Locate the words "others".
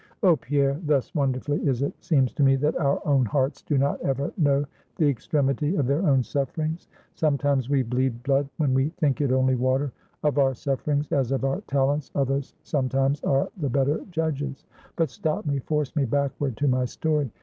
12.15-12.55